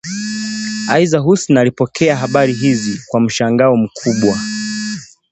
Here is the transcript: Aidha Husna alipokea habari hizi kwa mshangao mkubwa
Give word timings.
Aidha 0.89 1.19
Husna 1.21 1.61
alipokea 1.61 2.17
habari 2.17 2.53
hizi 2.53 3.01
kwa 3.07 3.21
mshangao 3.21 3.77
mkubwa 3.77 4.37